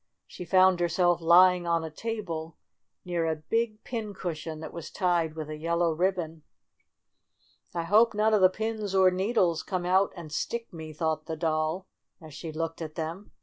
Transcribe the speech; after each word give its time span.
She 0.25 0.45
found 0.45 0.79
herself 0.79 1.21
lying 1.21 1.67
on 1.67 1.83
a 1.83 1.91
table 1.91 2.57
near 3.05 3.27
a 3.27 3.35
big 3.35 3.83
pin 3.83 4.15
cushion 4.15 4.59
that 4.59 4.73
was 4.73 4.89
tied 4.89 5.35
with 5.35 5.47
a 5.47 5.57
yellow 5.59 5.93
ribbon. 5.93 6.41
"I 7.75 7.83
hope 7.83 8.15
none 8.15 8.33
of 8.33 8.41
the 8.41 8.49
pins 8.49 8.95
or 8.95 9.11
needles 9.11 9.61
come 9.61 9.85
out 9.85 10.11
and 10.15 10.31
stick 10.31 10.73
me," 10.73 10.91
thought 10.91 11.27
the 11.27 11.37
Doll, 11.37 11.85
as 12.19 12.33
she 12.33 12.51
looked 12.51 12.81
at 12.81 12.95
them. 12.95 13.31